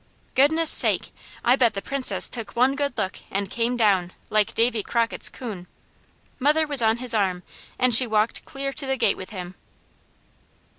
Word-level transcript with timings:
Goodness 0.33 0.71
sake! 0.71 1.13
I 1.45 1.55
bet 1.55 1.75
the 1.75 1.79
Princess 1.83 2.27
took 2.27 2.55
one 2.55 2.75
good 2.75 2.97
look 2.97 3.19
and 3.29 3.51
"came 3.51 3.77
down" 3.77 4.13
like 4.31 4.55
Davy 4.55 4.81
Crockett's 4.81 5.29
coon. 5.29 5.67
Mother 6.39 6.65
was 6.65 6.81
on 6.81 6.97
his 6.97 7.13
arm 7.13 7.43
and 7.77 7.93
she 7.93 8.07
walked 8.07 8.43
clear 8.43 8.73
to 8.73 8.87
the 8.87 8.97
gate 8.97 9.15
with 9.15 9.29
him. 9.29 9.53